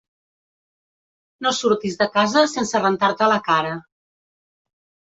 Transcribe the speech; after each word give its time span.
No 1.47 1.53
surtis 1.59 1.99
de 2.01 2.09
casa 2.17 2.45
sense 2.57 2.83
rentar-te 2.89 3.31
la 3.37 3.41
cara. 3.53 3.79